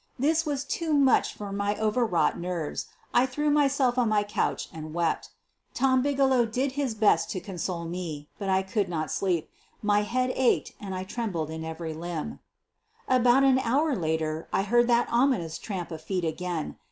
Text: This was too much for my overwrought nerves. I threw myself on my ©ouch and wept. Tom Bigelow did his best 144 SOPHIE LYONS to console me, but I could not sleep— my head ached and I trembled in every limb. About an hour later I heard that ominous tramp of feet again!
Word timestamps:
This 0.17 0.47
was 0.47 0.63
too 0.63 0.93
much 0.95 1.35
for 1.35 1.51
my 1.51 1.77
overwrought 1.77 2.39
nerves. 2.39 2.87
I 3.13 3.27
threw 3.27 3.51
myself 3.51 3.99
on 3.99 4.09
my 4.09 4.23
©ouch 4.23 4.67
and 4.73 4.95
wept. 4.95 5.29
Tom 5.75 6.01
Bigelow 6.01 6.47
did 6.47 6.71
his 6.71 6.95
best 6.95 7.29
144 7.29 7.35
SOPHIE 7.35 7.37
LYONS 7.37 7.45
to 7.45 7.51
console 7.51 7.85
me, 7.85 8.29
but 8.39 8.49
I 8.49 8.63
could 8.63 8.89
not 8.89 9.11
sleep— 9.11 9.51
my 9.83 10.01
head 10.01 10.31
ached 10.35 10.73
and 10.81 10.95
I 10.95 11.03
trembled 11.03 11.51
in 11.51 11.63
every 11.63 11.93
limb. 11.93 12.39
About 13.07 13.43
an 13.43 13.59
hour 13.59 13.95
later 13.95 14.47
I 14.51 14.63
heard 14.63 14.87
that 14.87 15.07
ominous 15.11 15.59
tramp 15.59 15.91
of 15.91 16.01
feet 16.01 16.25
again! 16.25 16.77